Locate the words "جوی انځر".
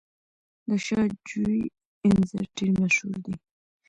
1.27-2.43